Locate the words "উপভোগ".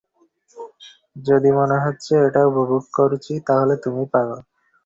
2.49-2.83